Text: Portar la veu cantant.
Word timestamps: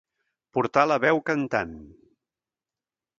Portar 0.57 0.85
la 0.91 0.97
veu 1.03 1.21
cantant. 1.29 1.77